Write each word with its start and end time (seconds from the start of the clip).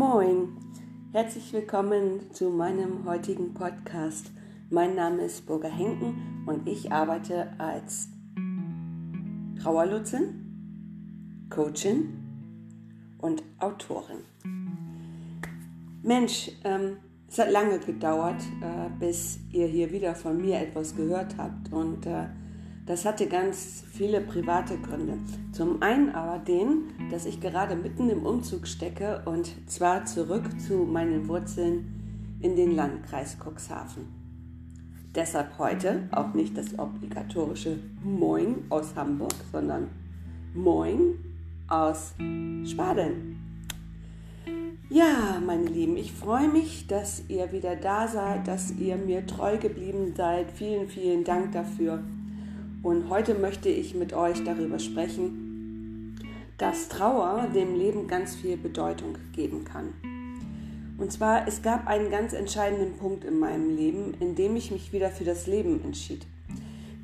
Moin, 0.00 0.56
herzlich 1.12 1.52
willkommen 1.52 2.32
zu 2.32 2.48
meinem 2.48 3.04
heutigen 3.04 3.52
Podcast. 3.52 4.30
Mein 4.70 4.94
Name 4.94 5.24
ist 5.24 5.44
Burger 5.44 5.68
Henken 5.68 6.42
und 6.46 6.66
ich 6.66 6.90
arbeite 6.90 7.52
als 7.58 8.08
Trauerlotsin, 9.62 11.44
Coachin 11.50 12.14
und 13.18 13.42
Autorin. 13.58 14.20
Mensch, 16.02 16.50
ähm, 16.64 16.96
es 17.28 17.38
hat 17.38 17.50
lange 17.50 17.78
gedauert, 17.78 18.40
äh, 18.62 18.88
bis 18.98 19.40
ihr 19.52 19.66
hier 19.66 19.92
wieder 19.92 20.14
von 20.14 20.40
mir 20.40 20.60
etwas 20.60 20.96
gehört 20.96 21.36
habt 21.36 21.70
und 21.74 22.06
äh, 22.06 22.24
das 22.86 23.04
hatte 23.04 23.26
ganz 23.26 23.84
viele 23.92 24.20
private 24.20 24.76
Gründe. 24.78 25.18
Zum 25.52 25.82
einen 25.82 26.10
aber 26.10 26.38
den, 26.38 26.84
dass 27.10 27.26
ich 27.26 27.40
gerade 27.40 27.76
mitten 27.76 28.08
im 28.10 28.24
Umzug 28.24 28.66
stecke 28.66 29.22
und 29.26 29.50
zwar 29.68 30.04
zurück 30.06 30.44
zu 30.60 30.78
meinen 30.78 31.28
Wurzeln 31.28 32.38
in 32.40 32.56
den 32.56 32.74
Landkreis 32.74 33.36
Cuxhaven. 33.38 34.20
Deshalb 35.14 35.58
heute 35.58 36.08
auch 36.12 36.34
nicht 36.34 36.56
das 36.56 36.78
obligatorische 36.78 37.78
Moin 38.02 38.64
aus 38.68 38.94
Hamburg, 38.94 39.34
sondern 39.52 39.88
Moin 40.54 41.18
aus 41.68 42.14
Spaden. 42.64 43.36
Ja, 44.88 45.40
meine 45.44 45.66
Lieben, 45.66 45.96
ich 45.96 46.12
freue 46.12 46.48
mich, 46.48 46.88
dass 46.88 47.22
ihr 47.28 47.52
wieder 47.52 47.76
da 47.76 48.08
seid, 48.08 48.48
dass 48.48 48.72
ihr 48.72 48.96
mir 48.96 49.24
treu 49.26 49.56
geblieben 49.56 50.14
seid. 50.16 50.50
Vielen, 50.50 50.88
vielen 50.88 51.22
Dank 51.22 51.52
dafür. 51.52 52.02
Und 52.82 53.10
heute 53.10 53.34
möchte 53.34 53.68
ich 53.68 53.94
mit 53.94 54.14
euch 54.14 54.42
darüber 54.42 54.78
sprechen, 54.78 56.18
dass 56.56 56.88
Trauer 56.88 57.48
dem 57.54 57.76
Leben 57.76 58.06
ganz 58.06 58.36
viel 58.36 58.56
Bedeutung 58.56 59.16
geben 59.32 59.64
kann. 59.64 59.92
Und 60.96 61.12
zwar, 61.12 61.46
es 61.46 61.62
gab 61.62 61.86
einen 61.86 62.10
ganz 62.10 62.32
entscheidenden 62.32 62.94
Punkt 62.94 63.24
in 63.24 63.38
meinem 63.38 63.76
Leben, 63.76 64.14
in 64.20 64.34
dem 64.34 64.56
ich 64.56 64.70
mich 64.70 64.92
wieder 64.92 65.10
für 65.10 65.24
das 65.24 65.46
Leben 65.46 65.82
entschied. 65.84 66.26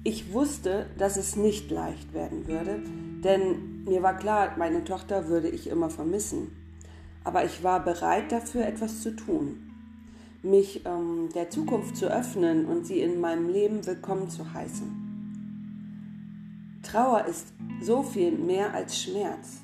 Ich 0.02 0.32
wusste, 0.32 0.86
dass 0.96 1.16
es 1.18 1.36
nicht 1.36 1.70
leicht 1.70 2.14
werden 2.14 2.46
würde, 2.46 2.80
denn 3.22 3.84
mir 3.84 4.02
war 4.02 4.16
klar, 4.16 4.54
meine 4.56 4.84
Tochter 4.84 5.28
würde 5.28 5.48
ich 5.48 5.68
immer 5.68 5.90
vermissen. 5.90 6.52
Aber 7.24 7.44
ich 7.44 7.62
war 7.62 7.84
bereit 7.84 8.32
dafür, 8.32 8.66
etwas 8.66 9.02
zu 9.02 9.14
tun, 9.14 9.72
mich 10.42 10.86
ähm, 10.86 11.28
der 11.34 11.50
Zukunft 11.50 11.96
zu 11.96 12.06
öffnen 12.06 12.66
und 12.66 12.86
sie 12.86 13.00
in 13.00 13.20
meinem 13.20 13.48
Leben 13.48 13.84
willkommen 13.84 14.30
zu 14.30 14.54
heißen. 14.54 15.05
Trauer 16.86 17.24
ist 17.24 17.48
so 17.82 18.04
viel 18.04 18.32
mehr 18.32 18.72
als 18.72 19.02
Schmerz. 19.02 19.62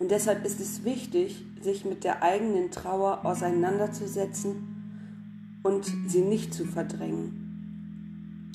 Und 0.00 0.10
deshalb 0.10 0.44
ist 0.44 0.60
es 0.60 0.84
wichtig, 0.84 1.44
sich 1.62 1.84
mit 1.84 2.02
der 2.02 2.22
eigenen 2.22 2.72
Trauer 2.72 3.24
auseinanderzusetzen 3.24 5.60
und 5.62 5.86
sie 6.08 6.22
nicht 6.22 6.52
zu 6.52 6.64
verdrängen. 6.64 8.50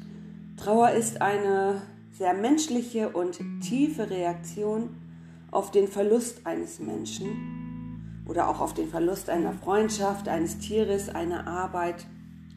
Trauer 0.57 0.91
ist 0.91 1.21
eine 1.21 1.81
sehr 2.11 2.33
menschliche 2.33 3.09
und 3.09 3.39
tiefe 3.61 4.09
Reaktion 4.09 4.89
auf 5.49 5.71
den 5.71 5.87
Verlust 5.87 6.45
eines 6.45 6.79
Menschen 6.79 8.25
oder 8.27 8.49
auch 8.49 8.59
auf 8.59 8.73
den 8.73 8.89
Verlust 8.89 9.29
einer 9.29 9.53
Freundschaft, 9.53 10.27
eines 10.27 10.59
Tieres, 10.59 11.07
einer 11.07 11.47
Arbeit 11.47 12.05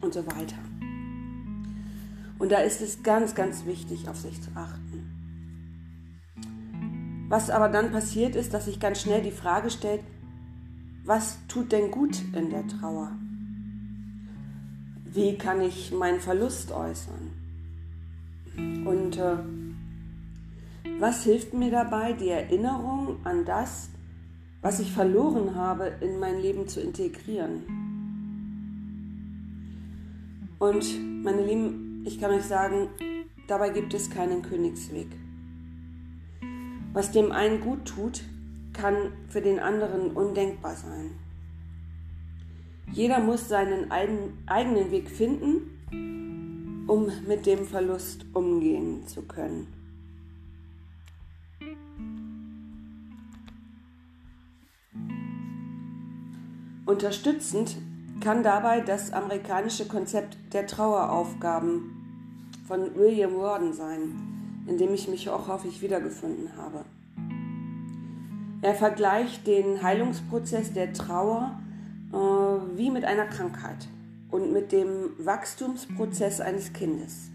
und 0.01 0.13
so 0.13 0.27
weiter. 0.27 0.59
Und 2.41 2.51
da 2.51 2.59
ist 2.59 2.83
es 2.83 3.05
ganz, 3.05 3.37
ganz 3.37 3.67
wichtig, 3.67 4.09
auf 4.09 4.19
sich 4.19 4.43
zu 4.43 4.51
achten. 4.57 5.12
Was 7.33 7.49
aber 7.49 7.71
dann 7.71 7.93
passiert 7.93 8.37
ist, 8.37 8.53
dass 8.53 8.67
sich 8.67 8.79
ganz 8.79 9.01
schnell 9.01 9.23
die 9.23 9.31
Frage 9.31 9.71
stellt, 9.71 10.03
was 11.07 11.39
tut 11.49 11.73
denn 11.73 11.91
gut 11.91 12.21
in 12.35 12.51
der 12.51 12.67
Trauer? 12.67 13.11
Wie 15.07 15.39
kann 15.39 15.63
ich 15.63 15.93
meinen 15.93 16.21
Verlust 16.21 16.73
äußern? 16.73 17.33
Und 18.85 19.17
äh, 19.17 19.39
was 21.01 21.25
hilft 21.25 21.55
mir 21.55 21.71
dabei, 21.71 22.13
die 22.13 22.29
Erinnerung 22.29 23.25
an 23.25 23.47
das, 23.47 23.89
was 24.61 24.79
ich 24.79 24.93
verloren 24.93 25.55
habe, 25.55 25.91
in 26.03 26.21
mein 26.21 26.39
Leben 26.39 26.69
zu 26.69 26.83
integrieren? 26.83 27.63
Und 30.59 30.85
meine 31.25 31.47
Lieben, 31.47 32.03
ich 32.05 32.21
kann 32.21 32.31
euch 32.31 32.45
sagen, 32.45 32.89
dabei 33.49 33.71
gibt 33.71 33.95
es 33.95 34.11
keinen 34.11 34.43
Königsweg. 34.43 35.09
Was 36.93 37.11
dem 37.11 37.33
einen 37.33 37.61
gut 37.61 37.87
tut, 37.87 38.23
kann 38.73 39.13
für 39.29 39.41
den 39.41 39.59
anderen 39.59 40.11
undenkbar 40.13 40.77
sein. 40.77 41.13
Jeder 42.93 43.21
muss 43.21 43.49
seinen 43.49 43.91
eigenen 43.91 44.91
Weg 44.91 45.11
finden, 45.11 46.85
um 46.87 47.11
mit 47.27 47.47
dem 47.47 47.65
Verlust 47.65 48.27
umgehen 48.35 49.07
zu 49.07 49.23
können. 49.23 49.67
Unterstützend 56.85 57.77
kann 58.21 58.43
dabei 58.43 58.81
das 58.81 59.13
amerikanische 59.13 59.87
Konzept 59.87 60.37
der 60.53 60.67
Traueraufgaben 60.67 62.51
von 62.67 62.95
William 62.95 63.37
Warden 63.37 63.73
sein, 63.73 64.32
in 64.67 64.79
dem 64.79 64.95
ich 64.95 65.09
mich 65.09 65.29
auch 65.29 65.49
häufig 65.49 65.83
wiedergefunden 65.83 66.57
habe. 66.57 66.85
Er 68.63 68.75
vergleicht 68.75 69.47
den 69.47 69.83
Heilungsprozess 69.83 70.73
der 70.73 70.93
Trauer 70.93 71.59
äh, 72.13 72.17
wie 72.77 72.91
mit 72.91 73.05
einer 73.05 73.27
Krankheit 73.27 73.89
und 74.31 74.53
mit 74.53 74.71
dem 74.71 75.11
Wachstumsprozess 75.19 76.41
eines 76.41 76.73
Kindes. 76.73 77.29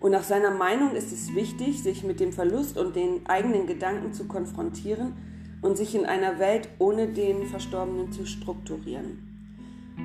Und 0.00 0.12
nach 0.12 0.22
seiner 0.22 0.50
Meinung 0.50 0.94
ist 0.94 1.12
es 1.12 1.34
wichtig, 1.34 1.82
sich 1.82 2.02
mit 2.02 2.20
dem 2.20 2.32
Verlust 2.32 2.78
und 2.78 2.96
den 2.96 3.26
eigenen 3.26 3.66
Gedanken 3.66 4.12
zu 4.12 4.24
konfrontieren 4.24 5.14
und 5.62 5.76
sich 5.76 5.94
in 5.94 6.06
einer 6.06 6.38
Welt 6.38 6.68
ohne 6.78 7.08
den 7.08 7.46
Verstorbenen 7.46 8.12
zu 8.12 8.26
strukturieren. 8.26 9.22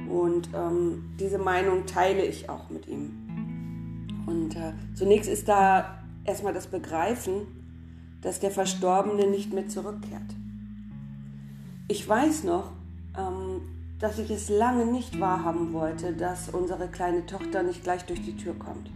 Und 0.10 0.50
ähm, 0.54 1.14
diese 1.20 1.38
Meinung 1.38 1.86
teile 1.86 2.26
ich 2.26 2.50
auch 2.50 2.70
mit 2.70 2.88
ihm. 2.88 3.12
Und 4.26 4.56
äh, 4.56 4.74
zunächst 4.94 5.30
ist 5.30 5.48
da 5.48 6.01
erstmal 6.26 6.54
das 6.54 6.68
Begreifen, 6.68 7.48
dass 8.22 8.40
der 8.40 8.52
Verstorbene 8.52 9.28
nicht 9.28 9.54
mehr 9.54 9.68
zurückkehrt. 9.68 10.36
Ich 11.88 12.08
weiß 12.08 12.44
noch, 12.44 12.72
ähm, 13.18 13.62
dass 14.00 14.18
ich 14.18 14.32
es 14.32 14.50
lange 14.50 14.86
nicht 14.86 15.20
wahrhaben 15.20 15.74
wollte, 15.74 16.14
dass 16.14 16.50
unsere 16.50 16.88
kleine 16.88 17.26
Tochter 17.26 17.64
nicht 17.64 17.84
gleich 17.84 18.04
durch 18.06 18.22
die 18.22 18.36
Tür 18.36 18.54
kommt. 18.56 18.90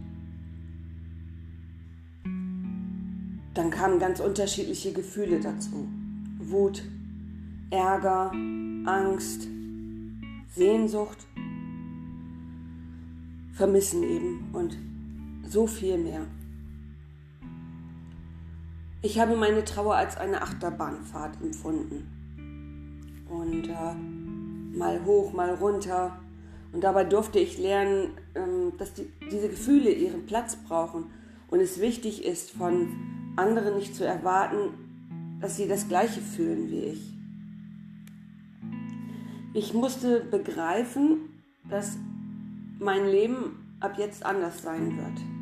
Dann 3.54 3.70
kamen 3.70 3.98
ganz 3.98 4.20
unterschiedliche 4.20 4.92
Gefühle 4.92 5.40
dazu. 5.40 5.88
Wut, 6.38 6.82
Ärger, 7.70 8.30
Angst, 8.84 9.48
Sehnsucht, 10.54 11.26
Vermissen 13.52 14.02
eben 14.02 14.50
und 14.52 14.76
so 15.48 15.66
viel 15.66 15.96
mehr. 15.96 16.26
Ich 19.06 19.20
habe 19.20 19.36
meine 19.36 19.64
Trauer 19.64 19.94
als 19.94 20.16
eine 20.16 20.42
Achterbahnfahrt 20.42 21.40
empfunden. 21.40 22.08
Und 23.30 23.68
äh, 23.68 24.76
mal 24.76 25.04
hoch, 25.04 25.32
mal 25.32 25.54
runter. 25.54 26.18
Und 26.72 26.82
dabei 26.82 27.04
durfte 27.04 27.38
ich 27.38 27.56
lernen, 27.56 28.18
ähm, 28.34 28.72
dass 28.78 28.94
die, 28.94 29.08
diese 29.30 29.48
Gefühle 29.48 29.92
ihren 29.92 30.26
Platz 30.26 30.56
brauchen 30.56 31.04
und 31.46 31.60
es 31.60 31.80
wichtig 31.80 32.24
ist, 32.24 32.50
von 32.50 32.88
anderen 33.36 33.76
nicht 33.76 33.94
zu 33.94 34.04
erwarten, 34.04 35.38
dass 35.40 35.56
sie 35.56 35.68
das 35.68 35.86
Gleiche 35.86 36.20
fühlen 36.20 36.68
wie 36.68 36.86
ich. 36.86 37.14
Ich 39.54 39.72
musste 39.72 40.18
begreifen, 40.18 41.44
dass 41.70 41.96
mein 42.80 43.06
Leben 43.06 43.76
ab 43.78 43.98
jetzt 43.98 44.26
anders 44.26 44.62
sein 44.62 44.96
wird. 44.96 45.35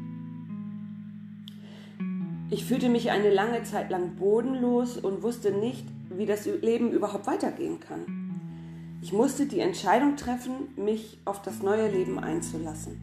Ich 2.54 2.66
fühlte 2.66 2.88
mich 2.88 3.10
eine 3.10 3.30
lange 3.30 3.64
Zeit 3.64 3.90
lang 3.90 4.14
bodenlos 4.14 4.96
und 4.96 5.24
wusste 5.24 5.50
nicht, 5.50 5.84
wie 6.08 6.24
das 6.24 6.46
Leben 6.46 6.92
überhaupt 6.92 7.26
weitergehen 7.26 7.80
kann. 7.80 9.00
Ich 9.02 9.12
musste 9.12 9.46
die 9.46 9.58
Entscheidung 9.58 10.14
treffen, 10.14 10.68
mich 10.76 11.18
auf 11.24 11.42
das 11.42 11.62
neue 11.64 11.90
Leben 11.90 12.20
einzulassen. 12.20 13.00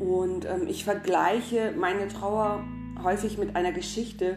Und 0.00 0.44
ähm, 0.44 0.66
ich 0.68 0.84
vergleiche 0.84 1.72
meine 1.78 2.08
Trauer 2.08 2.62
häufig 3.02 3.38
mit 3.38 3.56
einer 3.56 3.72
Geschichte, 3.72 4.36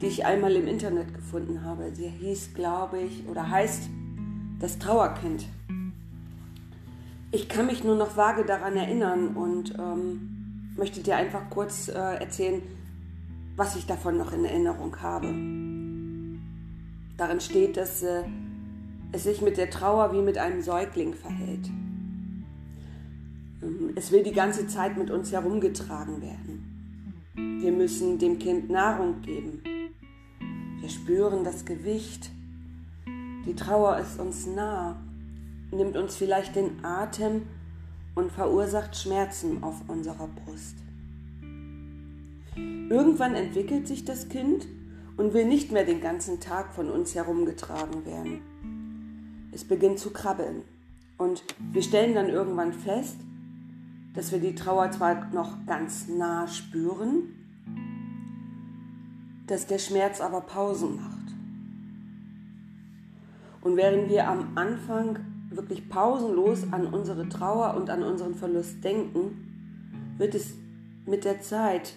die 0.00 0.06
ich 0.06 0.26
einmal 0.26 0.56
im 0.56 0.66
Internet 0.66 1.14
gefunden 1.14 1.62
habe. 1.62 1.94
Sie 1.94 2.08
hieß, 2.08 2.54
glaube 2.54 3.02
ich, 3.02 3.22
oder 3.28 3.48
heißt 3.48 3.88
Das 4.58 4.80
Trauerkind. 4.80 5.44
Ich 7.30 7.48
kann 7.48 7.66
mich 7.66 7.84
nur 7.84 7.94
noch 7.94 8.16
vage 8.16 8.44
daran 8.44 8.76
erinnern 8.76 9.36
und 9.36 9.76
ähm, 9.78 10.34
möchte 10.76 11.00
dir 11.00 11.16
einfach 11.16 11.50
kurz 11.50 11.88
äh, 11.88 11.92
erzählen, 11.92 12.62
was 13.56 13.76
ich 13.76 13.86
davon 13.86 14.16
noch 14.16 14.32
in 14.32 14.44
Erinnerung 14.44 14.96
habe. 15.00 15.28
Darin 17.16 17.40
steht, 17.40 17.76
dass 17.76 18.02
äh, 18.02 18.24
es 19.12 19.22
sich 19.24 19.40
mit 19.40 19.56
der 19.56 19.70
Trauer 19.70 20.12
wie 20.12 20.22
mit 20.22 20.38
einem 20.38 20.62
Säugling 20.62 21.14
verhält. 21.14 21.68
Ähm, 23.62 23.92
es 23.94 24.10
will 24.10 24.24
die 24.24 24.32
ganze 24.32 24.66
Zeit 24.66 24.98
mit 24.98 25.10
uns 25.10 25.30
herumgetragen 25.30 26.20
werden. 26.20 26.70
Wir 27.60 27.72
müssen 27.72 28.18
dem 28.18 28.38
Kind 28.38 28.70
Nahrung 28.70 29.22
geben. 29.22 29.62
Wir 30.80 30.88
spüren 30.88 31.44
das 31.44 31.64
Gewicht. 31.64 32.30
Die 33.46 33.54
Trauer 33.54 33.98
ist 33.98 34.18
uns 34.18 34.46
nah, 34.46 35.00
nimmt 35.70 35.96
uns 35.96 36.16
vielleicht 36.16 36.56
den 36.56 36.84
Atem 36.84 37.42
und 38.14 38.30
verursacht 38.30 38.96
Schmerzen 38.96 39.62
auf 39.62 39.82
unserer 39.88 40.28
Brust. 40.28 40.76
Irgendwann 42.56 43.34
entwickelt 43.34 43.88
sich 43.88 44.04
das 44.04 44.28
Kind 44.28 44.66
und 45.16 45.34
will 45.34 45.46
nicht 45.46 45.72
mehr 45.72 45.84
den 45.84 46.00
ganzen 46.00 46.40
Tag 46.40 46.72
von 46.74 46.90
uns 46.90 47.14
herumgetragen 47.14 48.04
werden. 48.04 49.48
Es 49.52 49.64
beginnt 49.64 49.98
zu 49.98 50.10
krabbeln 50.10 50.62
und 51.18 51.44
wir 51.72 51.82
stellen 51.82 52.14
dann 52.14 52.28
irgendwann 52.28 52.72
fest, 52.72 53.16
dass 54.14 54.32
wir 54.32 54.38
die 54.38 54.54
Trauer 54.54 54.90
zwar 54.90 55.30
noch 55.32 55.66
ganz 55.66 56.08
nah 56.08 56.46
spüren, 56.46 57.34
dass 59.46 59.66
der 59.66 59.78
Schmerz 59.78 60.20
aber 60.20 60.40
Pausen 60.40 60.96
macht. 60.96 61.14
Und 63.60 63.76
während 63.76 64.08
wir 64.08 64.28
am 64.28 64.56
Anfang 64.56 65.18
wirklich 65.56 65.88
pausenlos 65.88 66.72
an 66.72 66.86
unsere 66.86 67.28
Trauer 67.28 67.74
und 67.76 67.90
an 67.90 68.02
unseren 68.02 68.34
Verlust 68.34 68.82
denken, 68.82 70.14
wird 70.18 70.34
es 70.34 70.54
mit 71.06 71.24
der 71.24 71.40
Zeit 71.40 71.94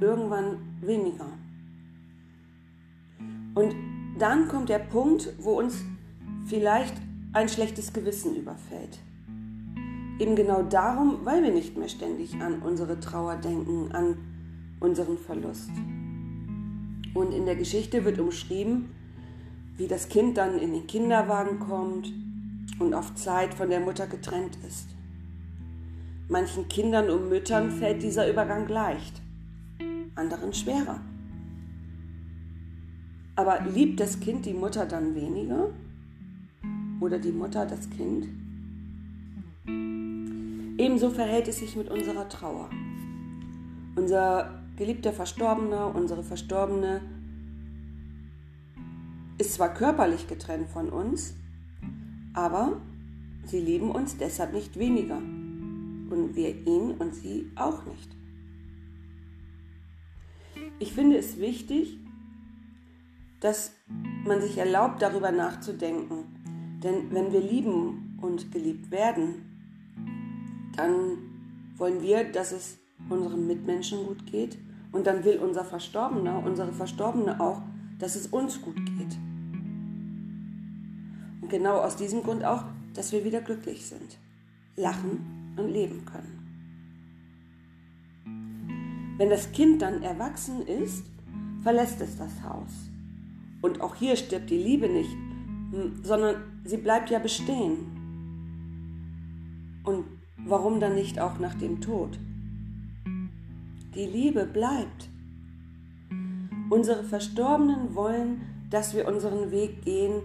irgendwann 0.00 0.58
weniger. 0.80 1.26
Und 3.54 3.74
dann 4.18 4.48
kommt 4.48 4.68
der 4.68 4.78
Punkt, 4.78 5.32
wo 5.38 5.58
uns 5.58 5.84
vielleicht 6.46 6.94
ein 7.32 7.48
schlechtes 7.48 7.92
Gewissen 7.92 8.36
überfällt. 8.36 8.98
Eben 10.18 10.34
genau 10.34 10.62
darum, 10.62 11.18
weil 11.24 11.42
wir 11.42 11.52
nicht 11.52 11.76
mehr 11.76 11.88
ständig 11.88 12.40
an 12.40 12.60
unsere 12.62 12.98
Trauer 12.98 13.36
denken, 13.36 13.92
an 13.92 14.16
unseren 14.80 15.18
Verlust. 15.18 15.70
Und 17.14 17.32
in 17.32 17.46
der 17.46 17.56
Geschichte 17.56 18.04
wird 18.04 18.18
umschrieben, 18.18 18.90
wie 19.76 19.86
das 19.86 20.08
Kind 20.08 20.36
dann 20.36 20.58
in 20.58 20.72
den 20.72 20.86
Kinderwagen 20.86 21.60
kommt 21.60 22.12
und 22.78 22.94
auf 22.94 23.14
Zeit 23.14 23.54
von 23.54 23.70
der 23.70 23.80
Mutter 23.80 24.06
getrennt 24.06 24.56
ist. 24.66 24.88
Manchen 26.28 26.68
Kindern 26.68 27.10
und 27.10 27.28
Müttern 27.28 27.70
fällt 27.70 28.02
dieser 28.02 28.30
Übergang 28.30 28.68
leicht, 28.68 29.22
anderen 30.14 30.52
schwerer. 30.52 31.00
Aber 33.34 33.60
liebt 33.72 34.00
das 34.00 34.20
Kind 34.20 34.44
die 34.46 34.52
Mutter 34.52 34.84
dann 34.84 35.14
weniger 35.14 35.70
oder 37.00 37.18
die 37.18 37.32
Mutter 37.32 37.64
das 37.64 37.88
Kind? 37.88 38.26
Ebenso 40.78 41.10
verhält 41.10 41.48
es 41.48 41.58
sich 41.58 41.76
mit 41.76 41.90
unserer 41.90 42.28
Trauer. 42.28 42.68
Unser 43.96 44.62
geliebter 44.76 45.12
Verstorbener, 45.12 45.94
unsere 45.94 46.22
Verstorbene 46.22 47.00
ist 49.38 49.54
zwar 49.54 49.72
körperlich 49.72 50.28
getrennt 50.28 50.68
von 50.68 50.88
uns, 50.88 51.34
aber 52.38 52.80
sie 53.46 53.58
lieben 53.58 53.90
uns 53.90 54.16
deshalb 54.16 54.52
nicht 54.52 54.78
weniger 54.78 55.16
und 55.16 56.36
wir 56.36 56.54
ihn 56.68 56.92
und 56.92 57.12
sie 57.12 57.50
auch 57.56 57.84
nicht. 57.84 58.08
Ich 60.78 60.92
finde 60.92 61.16
es 61.16 61.40
wichtig, 61.40 61.98
dass 63.40 63.72
man 64.24 64.40
sich 64.40 64.56
erlaubt, 64.56 65.02
darüber 65.02 65.32
nachzudenken. 65.32 66.78
Denn 66.84 67.10
wenn 67.10 67.32
wir 67.32 67.40
lieben 67.40 68.16
und 68.22 68.52
geliebt 68.52 68.92
werden, 68.92 69.42
dann 70.76 71.18
wollen 71.76 72.00
wir, 72.02 72.22
dass 72.22 72.52
es 72.52 72.78
unseren 73.08 73.48
Mitmenschen 73.48 74.06
gut 74.06 74.26
geht 74.26 74.58
und 74.92 75.08
dann 75.08 75.24
will 75.24 75.38
unser 75.38 75.64
Verstorbener, 75.64 76.44
unsere 76.44 76.72
Verstorbene 76.72 77.40
auch, 77.40 77.62
dass 77.98 78.14
es 78.14 78.28
uns 78.28 78.62
gut 78.62 78.76
geht. 78.96 79.18
Und 81.48 81.52
genau 81.52 81.78
aus 81.78 81.96
diesem 81.96 82.22
Grund 82.24 82.44
auch, 82.44 82.62
dass 82.92 83.10
wir 83.10 83.24
wieder 83.24 83.40
glücklich 83.40 83.86
sind, 83.86 84.18
lachen 84.76 85.54
und 85.56 85.70
leben 85.70 86.04
können. 86.04 86.44
Wenn 89.16 89.30
das 89.30 89.50
Kind 89.52 89.80
dann 89.80 90.02
erwachsen 90.02 90.66
ist, 90.66 91.06
verlässt 91.62 92.02
es 92.02 92.18
das 92.18 92.42
Haus. 92.42 92.90
Und 93.62 93.80
auch 93.80 93.94
hier 93.94 94.14
stirbt 94.16 94.50
die 94.50 94.58
Liebe 94.58 94.90
nicht, 94.90 95.10
hm, 95.72 96.00
sondern 96.02 96.36
sie 96.64 96.76
bleibt 96.76 97.08
ja 97.08 97.18
bestehen. 97.18 97.78
Und 99.84 100.04
warum 100.44 100.80
dann 100.80 100.96
nicht 100.96 101.18
auch 101.18 101.38
nach 101.38 101.54
dem 101.54 101.80
Tod? 101.80 102.18
Die 103.94 104.04
Liebe 104.04 104.44
bleibt. 104.44 105.08
Unsere 106.68 107.04
Verstorbenen 107.04 107.94
wollen, 107.94 108.42
dass 108.68 108.94
wir 108.94 109.08
unseren 109.08 109.50
Weg 109.50 109.80
gehen 109.80 110.20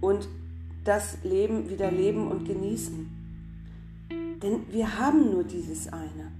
und 0.00 0.30
das 0.84 1.18
Leben 1.22 1.68
wieder 1.68 1.90
leben 1.90 2.28
und 2.28 2.44
genießen. 2.44 3.08
Denn 4.42 4.60
wir 4.70 4.98
haben 4.98 5.30
nur 5.30 5.44
dieses 5.44 5.92
eine. 5.92 6.32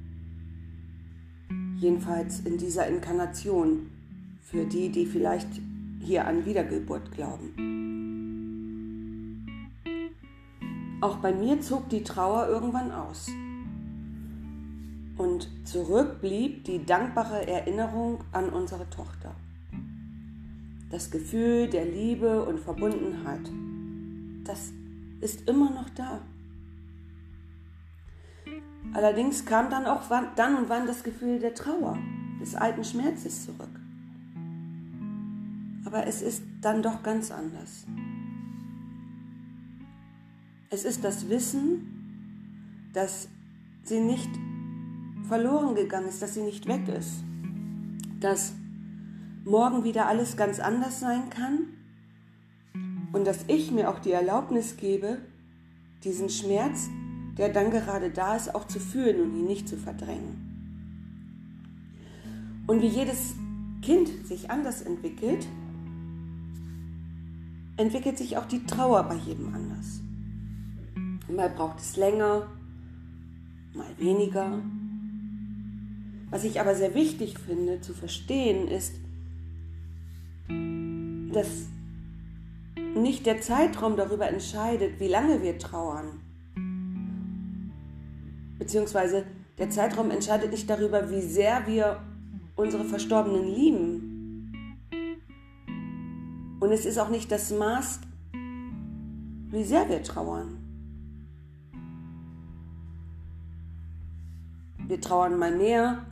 Jedenfalls 1.76 2.40
in 2.40 2.58
dieser 2.58 2.86
Inkarnation, 2.88 3.90
für 4.42 4.64
die, 4.64 4.90
die 4.90 5.06
vielleicht 5.06 5.48
hier 6.00 6.26
an 6.26 6.44
Wiedergeburt 6.44 7.12
glauben. 7.12 7.54
Auch 11.00 11.16
bei 11.16 11.32
mir 11.32 11.60
zog 11.60 11.88
die 11.88 12.02
Trauer 12.02 12.48
irgendwann 12.48 12.92
aus. 12.92 13.28
Und 15.16 15.48
zurück 15.64 16.20
blieb 16.20 16.64
die 16.64 16.84
dankbare 16.84 17.46
Erinnerung 17.46 18.24
an 18.32 18.48
unsere 18.50 18.88
Tochter. 18.90 19.34
Das 20.90 21.10
Gefühl 21.10 21.68
der 21.68 21.84
Liebe 21.86 22.44
und 22.44 22.60
Verbundenheit 22.60 23.50
das 24.44 24.72
ist 25.20 25.48
immer 25.48 25.70
noch 25.70 25.88
da. 25.90 26.20
Allerdings 28.94 29.44
kam 29.44 29.70
dann 29.70 29.86
auch 29.86 30.02
dann 30.36 30.56
und 30.56 30.68
wann 30.68 30.86
das 30.86 31.02
Gefühl 31.02 31.38
der 31.38 31.54
Trauer, 31.54 31.98
des 32.40 32.54
alten 32.54 32.84
Schmerzes 32.84 33.46
zurück. 33.46 33.80
Aber 35.84 36.06
es 36.06 36.22
ist 36.22 36.42
dann 36.60 36.82
doch 36.82 37.02
ganz 37.02 37.30
anders. 37.30 37.86
Es 40.70 40.84
ist 40.84 41.04
das 41.04 41.28
Wissen, 41.28 42.90
dass 42.92 43.28
sie 43.84 44.00
nicht 44.00 44.30
verloren 45.28 45.74
gegangen 45.74 46.08
ist, 46.08 46.20
dass 46.22 46.34
sie 46.34 46.42
nicht 46.42 46.66
weg 46.66 46.88
ist, 46.88 47.24
dass 48.20 48.54
morgen 49.44 49.84
wieder 49.84 50.06
alles 50.06 50.36
ganz 50.36 50.60
anders 50.60 51.00
sein 51.00 51.30
kann 51.30 51.68
und 53.12 53.26
dass 53.26 53.44
ich 53.48 53.70
mir 53.70 53.90
auch 53.90 53.98
die 53.98 54.12
Erlaubnis 54.12 54.76
gebe, 54.76 55.18
diesen 56.04 56.28
Schmerz, 56.28 56.88
der 57.38 57.50
dann 57.50 57.70
gerade 57.70 58.10
da 58.10 58.36
ist, 58.36 58.54
auch 58.54 58.66
zu 58.66 58.80
fühlen 58.80 59.20
und 59.20 59.38
ihn 59.38 59.46
nicht 59.46 59.68
zu 59.68 59.76
verdrängen. 59.76 60.52
Und 62.66 62.80
wie 62.82 62.88
jedes 62.88 63.34
Kind 63.82 64.08
sich 64.26 64.50
anders 64.50 64.82
entwickelt, 64.82 65.46
entwickelt 67.76 68.18
sich 68.18 68.36
auch 68.36 68.46
die 68.46 68.64
Trauer 68.64 69.02
bei 69.04 69.16
jedem 69.16 69.54
anders. 69.54 70.00
Mal 71.28 71.50
braucht 71.50 71.78
es 71.78 71.96
länger, 71.96 72.46
mal 73.74 73.86
weniger. 73.98 74.60
Was 76.30 76.44
ich 76.44 76.60
aber 76.60 76.74
sehr 76.74 76.94
wichtig 76.94 77.38
finde 77.38 77.80
zu 77.80 77.94
verstehen, 77.94 78.68
ist, 78.68 78.94
dass 81.32 81.68
nicht 82.94 83.26
der 83.26 83.40
Zeitraum 83.40 83.96
darüber 83.96 84.28
entscheidet, 84.28 85.00
wie 85.00 85.08
lange 85.08 85.42
wir 85.42 85.58
trauern. 85.58 86.20
Beziehungsweise 88.58 89.24
der 89.58 89.70
Zeitraum 89.70 90.10
entscheidet 90.10 90.52
nicht 90.52 90.68
darüber, 90.68 91.10
wie 91.10 91.20
sehr 91.20 91.66
wir 91.66 92.00
unsere 92.56 92.84
Verstorbenen 92.84 93.46
lieben. 93.46 94.78
Und 96.60 96.70
es 96.70 96.86
ist 96.86 96.98
auch 96.98 97.08
nicht 97.08 97.32
das 97.32 97.50
Maß, 97.50 98.00
wie 99.50 99.64
sehr 99.64 99.88
wir 99.88 100.02
trauern. 100.02 100.58
Wir 104.86 105.00
trauern 105.00 105.38
mal 105.38 105.56
mehr, 105.56 106.06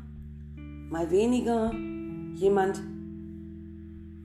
mal 0.90 1.10
weniger. 1.10 1.72
Jemand 2.34 2.82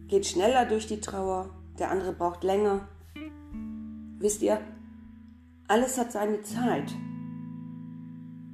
geht 0.08 0.26
schneller 0.26 0.66
durch 0.66 0.88
die 0.88 1.00
Trauer, 1.00 1.50
der 1.80 1.92
andere 1.92 2.14
braucht 2.14 2.44
länger. 2.44 2.88
Wisst 4.20 4.42
ihr, 4.42 4.60
alles 5.68 5.98
hat 5.98 6.12
seine 6.12 6.42
Zeit. 6.42 6.94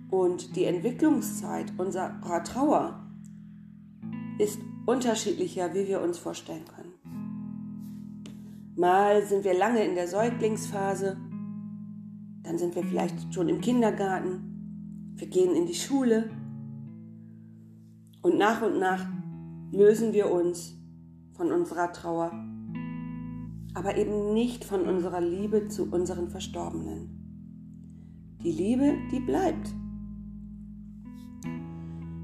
Und 0.10 0.56
die 0.56 0.66
Entwicklungszeit 0.66 1.72
unserer 1.78 2.44
Trauer 2.44 3.08
ist 4.40 4.60
unterschiedlicher, 4.86 5.74
wie 5.74 5.88
wir 5.88 6.02
uns 6.02 6.18
vorstellen 6.18 6.66
können. 6.66 6.92
Mal 8.76 9.26
sind 9.26 9.44
wir 9.44 9.54
lange 9.54 9.86
in 9.86 9.96
der 9.96 10.08
Säuglingsphase, 10.08 11.18
dann 12.44 12.58
sind 12.58 12.76
wir 12.76 12.84
vielleicht 12.84 13.34
schon 13.34 13.48
im 13.50 13.62
Kindergarten, 13.62 15.14
wir 15.16 15.28
gehen 15.28 15.56
in 15.56 15.68
die 15.68 15.76
Schule 15.76 16.30
und 18.22 18.38
nach 18.38 18.62
und 18.62 18.80
nach 18.80 19.06
lösen 19.72 20.14
wir 20.14 20.32
uns 20.32 20.76
von 21.34 21.52
unserer 21.52 21.92
Trauer, 21.92 22.32
aber 23.74 23.98
eben 23.98 24.34
nicht 24.34 24.66
von 24.66 24.82
unserer 24.82 25.22
Liebe 25.22 25.68
zu 25.68 25.90
unseren 25.92 26.30
Verstorbenen. 26.30 27.22
Die 28.44 28.52
Liebe, 28.52 28.98
die 29.12 29.20
bleibt. 29.20 29.74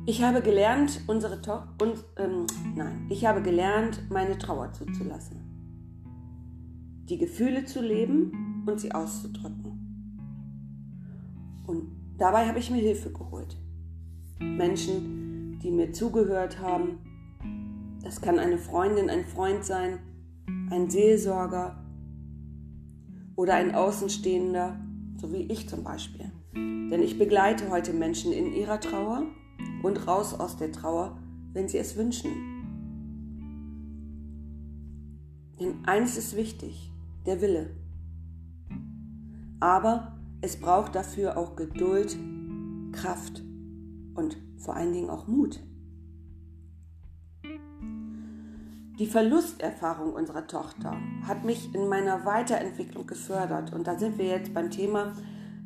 Ich 0.05 0.23
habe 0.23 0.41
gelernt, 0.41 1.01
unsere 1.07 1.41
Tochter, 1.41 1.75
und, 1.81 2.03
ähm, 2.17 2.47
nein, 2.75 3.07
ich 3.09 3.25
habe 3.25 3.41
gelernt, 3.41 4.01
meine 4.09 4.37
Trauer 4.37 4.71
zuzulassen. 4.73 5.37
Die 7.09 7.17
Gefühle 7.17 7.65
zu 7.65 7.81
leben 7.81 8.63
und 8.65 8.79
sie 8.79 8.93
auszudrücken. 8.93 9.67
Und 11.67 11.91
dabei 12.17 12.47
habe 12.47 12.59
ich 12.59 12.71
mir 12.71 12.81
Hilfe 12.81 13.11
geholt. 13.11 13.57
Menschen, 14.39 15.59
die 15.59 15.71
mir 15.71 15.91
zugehört 15.91 16.59
haben. 16.61 16.99
Das 18.01 18.21
kann 18.21 18.39
eine 18.39 18.57
Freundin, 18.57 19.09
ein 19.09 19.25
Freund 19.25 19.65
sein, 19.65 19.99
ein 20.69 20.89
Seelsorger 20.89 21.83
oder 23.35 23.55
ein 23.55 23.73
Außenstehender, 23.73 24.79
so 25.19 25.31
wie 25.31 25.43
ich 25.43 25.69
zum 25.69 25.83
Beispiel. 25.83 26.31
Denn 26.53 27.01
ich 27.01 27.17
begleite 27.17 27.69
heute 27.69 27.93
Menschen 27.93 28.31
in 28.31 28.53
ihrer 28.53 28.79
Trauer 28.79 29.23
und 29.83 30.07
raus 30.07 30.33
aus 30.33 30.57
der 30.57 30.71
Trauer, 30.71 31.17
wenn 31.53 31.67
sie 31.67 31.77
es 31.77 31.95
wünschen. 31.95 32.31
Denn 35.59 35.85
eins 35.85 36.17
ist 36.17 36.35
wichtig, 36.35 36.91
der 37.25 37.41
Wille. 37.41 37.69
Aber 39.59 40.19
es 40.41 40.57
braucht 40.57 40.95
dafür 40.95 41.37
auch 41.37 41.55
Geduld, 41.55 42.17
Kraft 42.91 43.43
und 44.13 44.37
vor 44.57 44.75
allen 44.75 44.93
Dingen 44.93 45.09
auch 45.09 45.27
Mut. 45.27 45.59
Die 48.99 49.05
Verlusterfahrung 49.05 50.13
unserer 50.13 50.47
Tochter 50.47 50.97
hat 51.21 51.45
mich 51.45 51.75
in 51.75 51.87
meiner 51.87 52.25
Weiterentwicklung 52.25 53.05
gefördert. 53.05 53.71
Und 53.71 53.85
da 53.85 53.99
sind 53.99 54.17
wir 54.17 54.25
jetzt 54.25 54.55
beim 54.55 54.71
Thema, 54.71 55.13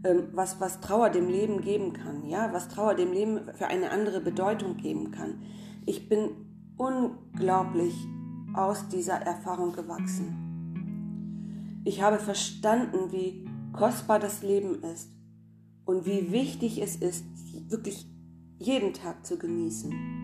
ähm, 0.03 0.27
was, 0.33 0.59
was 0.59 0.81
Trauer 0.81 1.09
dem 1.09 1.29
Leben 1.29 1.61
geben 1.61 1.93
kann. 1.93 2.27
Ja, 2.27 2.51
was 2.51 2.67
Trauer 2.67 2.93
dem 2.93 3.13
Leben 3.13 3.39
für 3.53 3.67
eine 3.67 3.91
andere 3.91 4.19
Bedeutung 4.19 4.75
geben 4.75 5.11
kann. 5.11 5.41
Ich 5.85 6.09
bin 6.09 6.31
unglaublich 6.75 7.95
aus 8.53 8.89
dieser 8.89 9.21
Erfahrung 9.21 9.71
gewachsen. 9.71 10.35
Ich 11.85 12.01
habe 12.01 12.19
verstanden, 12.19 13.13
wie 13.13 13.45
kostbar 13.71 14.19
das 14.19 14.43
Leben 14.43 14.83
ist 14.83 15.09
und 15.85 16.05
wie 16.05 16.33
wichtig 16.33 16.81
es 16.81 16.97
ist, 16.97 17.23
wirklich 17.69 18.07
jeden 18.59 18.93
Tag 18.93 19.25
zu 19.25 19.38
genießen. 19.38 20.21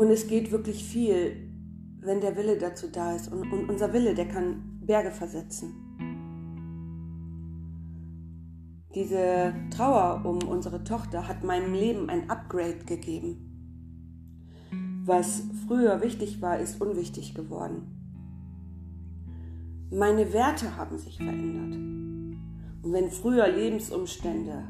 Und 0.00 0.10
es 0.10 0.26
geht 0.26 0.50
wirklich 0.50 0.82
viel, 0.82 1.36
wenn 2.00 2.22
der 2.22 2.34
Wille 2.34 2.56
dazu 2.56 2.88
da 2.88 3.14
ist. 3.14 3.30
Und, 3.30 3.52
und 3.52 3.68
unser 3.68 3.92
Wille, 3.92 4.14
der 4.14 4.26
kann 4.26 4.80
Berge 4.80 5.10
versetzen. 5.10 5.74
Diese 8.94 9.52
Trauer 9.70 10.22
um 10.24 10.38
unsere 10.48 10.84
Tochter 10.84 11.28
hat 11.28 11.44
meinem 11.44 11.74
Leben 11.74 12.08
ein 12.08 12.30
Upgrade 12.30 12.78
gegeben. 12.86 15.02
Was 15.04 15.42
früher 15.66 16.00
wichtig 16.00 16.40
war, 16.40 16.58
ist 16.58 16.80
unwichtig 16.80 17.34
geworden. 17.34 17.82
Meine 19.90 20.32
Werte 20.32 20.78
haben 20.78 20.96
sich 20.96 21.18
verändert. 21.18 21.74
Und 21.74 22.92
wenn 22.94 23.10
früher 23.10 23.48
Lebensumstände, 23.48 24.64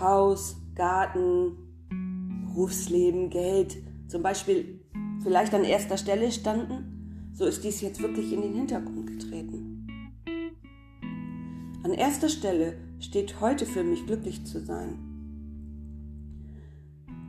Haus, 0.00 0.56
Garten, 0.74 1.52
Berufsleben, 2.46 3.28
Geld 3.28 3.76
zum 4.08 4.22
Beispiel 4.22 4.80
vielleicht 5.22 5.54
an 5.54 5.64
erster 5.64 5.96
Stelle 5.96 6.30
standen, 6.30 7.30
so 7.32 7.44
ist 7.46 7.64
dies 7.64 7.80
jetzt 7.80 8.00
wirklich 8.00 8.32
in 8.32 8.42
den 8.42 8.54
Hintergrund 8.54 9.06
getreten. 9.06 9.86
An 11.82 11.92
erster 11.92 12.28
Stelle 12.28 12.76
steht 13.00 13.40
heute 13.40 13.66
für 13.66 13.84
mich 13.84 14.06
glücklich 14.06 14.44
zu 14.46 14.60
sein, 14.60 14.98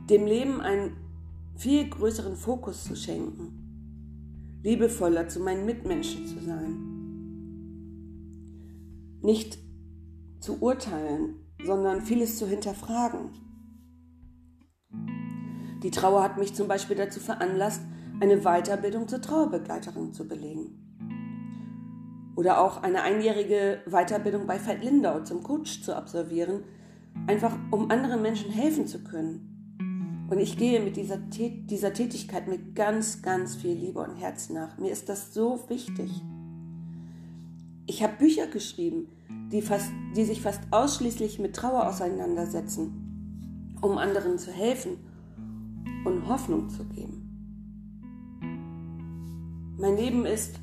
dem 0.08 0.26
Leben 0.26 0.60
einen 0.60 0.96
viel 1.56 1.88
größeren 1.88 2.36
Fokus 2.36 2.84
zu 2.84 2.94
schenken, 2.94 4.60
liebevoller 4.62 5.28
zu 5.28 5.40
meinen 5.40 5.66
Mitmenschen 5.66 6.26
zu 6.26 6.40
sein 6.40 6.96
nicht 9.26 9.58
zu 10.40 10.62
urteilen, 10.62 11.34
sondern 11.64 12.02
vieles 12.02 12.38
zu 12.38 12.46
hinterfragen. 12.46 13.30
Die 15.86 15.92
Trauer 15.92 16.20
hat 16.20 16.36
mich 16.36 16.52
zum 16.52 16.66
Beispiel 16.66 16.96
dazu 16.96 17.20
veranlasst, 17.20 17.80
eine 18.18 18.38
Weiterbildung 18.38 19.06
zur 19.06 19.22
Trauerbegleiterin 19.22 20.12
zu 20.12 20.26
belegen. 20.26 20.82
Oder 22.34 22.60
auch 22.60 22.82
eine 22.82 23.02
einjährige 23.02 23.82
Weiterbildung 23.86 24.48
bei 24.48 24.58
Veit 24.58 24.82
Lindau 24.82 25.20
zum 25.20 25.44
Coach 25.44 25.82
zu 25.82 25.94
absolvieren, 25.94 26.64
einfach 27.28 27.56
um 27.70 27.88
anderen 27.92 28.20
Menschen 28.20 28.50
helfen 28.50 28.88
zu 28.88 29.04
können. 29.04 30.26
Und 30.28 30.40
ich 30.40 30.58
gehe 30.58 30.80
mit 30.80 30.96
dieser, 30.96 31.18
dieser 31.18 31.92
Tätigkeit 31.92 32.48
mit 32.48 32.74
ganz, 32.74 33.22
ganz 33.22 33.54
viel 33.54 33.76
Liebe 33.76 34.00
und 34.00 34.16
Herz 34.16 34.50
nach. 34.50 34.78
Mir 34.78 34.90
ist 34.90 35.08
das 35.08 35.32
so 35.32 35.60
wichtig. 35.68 36.10
Ich 37.86 38.02
habe 38.02 38.16
Bücher 38.18 38.48
geschrieben, 38.48 39.06
die, 39.52 39.62
fast, 39.62 39.92
die 40.16 40.24
sich 40.24 40.42
fast 40.42 40.62
ausschließlich 40.72 41.38
mit 41.38 41.54
Trauer 41.54 41.86
auseinandersetzen, 41.86 43.78
um 43.80 43.98
anderen 43.98 44.36
zu 44.36 44.50
helfen 44.50 44.98
und 46.06 46.26
Hoffnung 46.26 46.70
zu 46.70 46.84
geben. 46.84 47.22
Mein 49.78 49.96
Leben 49.96 50.24
ist 50.24 50.58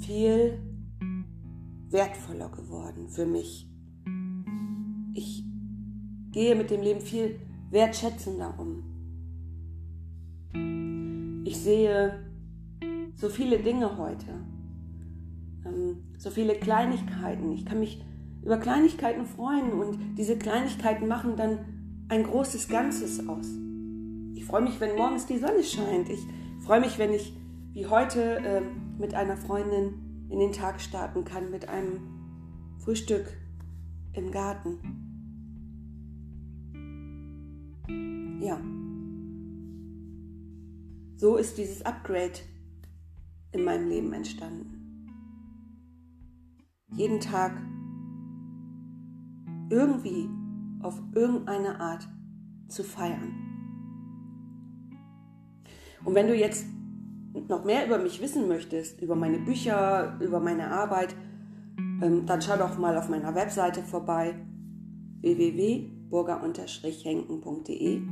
viel 0.00 0.58
wertvoller 1.90 2.50
geworden 2.50 3.08
für 3.08 3.24
mich. 3.24 3.66
Ich 5.14 5.44
gehe 6.32 6.54
mit 6.54 6.70
dem 6.70 6.82
Leben 6.82 7.00
viel 7.00 7.40
wertschätzender 7.70 8.54
um. 8.58 8.84
Ich 11.44 11.56
sehe 11.56 12.28
so 13.14 13.28
viele 13.30 13.58
Dinge 13.58 13.96
heute 13.96 14.34
ähm, 15.64 16.04
so 16.16 16.30
viele 16.30 16.54
Kleinigkeiten. 16.54 17.52
Ich 17.52 17.64
kann 17.64 17.80
mich 17.80 18.02
über 18.42 18.58
Kleinigkeiten 18.58 19.26
freuen 19.26 19.72
und 19.72 19.98
diese 20.16 20.38
Kleinigkeiten 20.38 21.08
machen 21.08 21.36
dann 21.36 21.58
ein 22.08 22.24
großes 22.24 22.68
Ganzes 22.68 23.26
aus. 23.28 23.46
Ich 24.34 24.44
freue 24.44 24.62
mich, 24.62 24.80
wenn 24.80 24.96
morgens 24.96 25.26
die 25.26 25.38
Sonne 25.38 25.62
scheint. 25.62 26.08
Ich 26.08 26.20
freue 26.64 26.80
mich, 26.80 26.98
wenn 26.98 27.12
ich 27.12 27.32
wie 27.72 27.86
heute 27.86 28.38
äh, 28.38 28.62
mit 28.98 29.14
einer 29.14 29.36
Freundin 29.36 30.26
in 30.30 30.38
den 30.38 30.52
Tag 30.52 30.80
starten 30.80 31.24
kann, 31.24 31.50
mit 31.50 31.68
einem 31.68 32.00
Frühstück 32.78 33.26
im 34.12 34.30
Garten. 34.30 34.78
Ja. 38.40 38.60
So 41.16 41.36
ist 41.36 41.58
dieses 41.58 41.84
Upgrade 41.84 42.38
in 43.52 43.64
meinem 43.64 43.88
Leben 43.88 44.12
entstanden 44.12 44.78
jeden 46.98 47.20
Tag 47.20 47.52
irgendwie 49.70 50.28
auf 50.82 51.00
irgendeine 51.14 51.80
Art 51.80 52.06
zu 52.68 52.84
feiern. 52.84 53.32
Und 56.04 56.14
wenn 56.14 56.26
du 56.26 56.34
jetzt 56.34 56.66
noch 57.48 57.64
mehr 57.64 57.86
über 57.86 57.98
mich 57.98 58.20
wissen 58.20 58.48
möchtest, 58.48 59.00
über 59.02 59.14
meine 59.14 59.38
Bücher, 59.38 60.18
über 60.20 60.40
meine 60.40 60.68
Arbeit, 60.70 61.14
ähm, 62.02 62.26
dann 62.26 62.42
schau 62.42 62.56
doch 62.56 62.76
mal 62.78 62.96
auf 62.96 63.08
meiner 63.08 63.32
Webseite 63.34 63.82
vorbei 63.82 64.34
www.burger-henken.de 65.20 68.02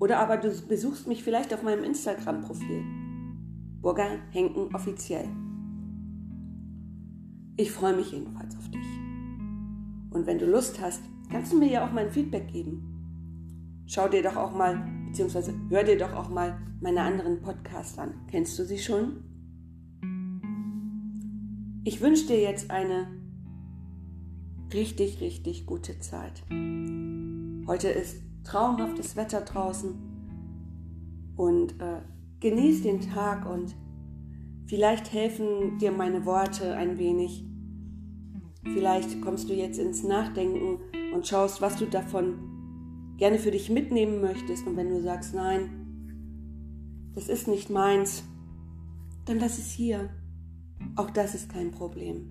oder 0.00 0.20
aber 0.20 0.36
du 0.36 0.50
besuchst 0.66 1.06
mich 1.06 1.24
vielleicht 1.24 1.52
auf 1.52 1.62
meinem 1.62 1.84
Instagram-Profil 1.84 2.84
Burger 3.80 4.18
Henken 4.30 4.74
offiziell. 4.74 5.28
Ich 7.56 7.70
freue 7.70 7.94
mich 7.94 8.12
jedenfalls 8.12 8.56
auf 8.56 8.68
dich. 8.70 8.97
Und 10.10 10.26
wenn 10.26 10.38
du 10.38 10.46
Lust 10.46 10.80
hast, 10.80 11.02
kannst 11.30 11.52
du 11.52 11.58
mir 11.58 11.68
ja 11.68 11.86
auch 11.86 11.92
mal 11.92 12.06
ein 12.06 12.12
Feedback 12.12 12.48
geben. 12.48 13.84
Schau 13.86 14.08
dir 14.08 14.22
doch 14.22 14.36
auch 14.36 14.52
mal, 14.54 14.84
beziehungsweise 15.06 15.54
hör 15.70 15.82
dir 15.82 15.98
doch 15.98 16.12
auch 16.14 16.28
mal 16.28 16.58
meine 16.80 17.02
anderen 17.02 17.40
Podcasts 17.40 17.98
an. 17.98 18.14
Kennst 18.30 18.58
du 18.58 18.64
sie 18.64 18.78
schon? 18.78 19.24
Ich 21.84 22.00
wünsche 22.00 22.26
dir 22.26 22.40
jetzt 22.40 22.70
eine 22.70 23.08
richtig, 24.72 25.20
richtig 25.20 25.66
gute 25.66 25.98
Zeit. 26.00 26.42
Heute 27.66 27.88
ist 27.88 28.22
traumhaftes 28.44 29.16
Wetter 29.16 29.40
draußen 29.40 29.94
und 31.36 31.80
äh, 31.80 32.02
genieß 32.40 32.82
den 32.82 33.00
Tag 33.00 33.48
und 33.48 33.74
vielleicht 34.66 35.12
helfen 35.12 35.78
dir 35.78 35.92
meine 35.92 36.26
Worte 36.26 36.74
ein 36.74 36.98
wenig. 36.98 37.47
Vielleicht 38.74 39.20
kommst 39.22 39.48
du 39.48 39.54
jetzt 39.54 39.78
ins 39.78 40.02
Nachdenken 40.02 40.78
und 41.12 41.26
schaust, 41.26 41.60
was 41.60 41.76
du 41.76 41.86
davon 41.86 43.14
gerne 43.16 43.38
für 43.38 43.50
dich 43.50 43.70
mitnehmen 43.70 44.20
möchtest. 44.20 44.66
Und 44.66 44.76
wenn 44.76 44.90
du 44.90 45.02
sagst, 45.02 45.34
nein, 45.34 47.10
das 47.14 47.28
ist 47.28 47.48
nicht 47.48 47.70
meins, 47.70 48.24
dann 49.24 49.38
lass 49.38 49.58
es 49.58 49.70
hier. 49.70 50.10
Auch 50.96 51.10
das 51.10 51.34
ist 51.34 51.50
kein 51.50 51.70
Problem. 51.70 52.30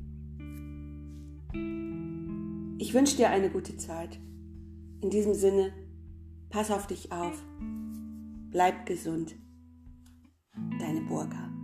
Ich 2.80 2.94
wünsche 2.94 3.18
dir 3.18 3.30
eine 3.30 3.50
gute 3.50 3.76
Zeit. 3.78 4.20
In 5.02 5.10
diesem 5.10 5.34
Sinne, 5.34 5.74
pass 6.50 6.72
auf 6.72 6.88
dich 6.88 7.12
auf. 7.12 7.44
Bleib 8.50 8.86
gesund. 8.86 9.36
Deine 10.80 11.02
Burga. 11.02 11.57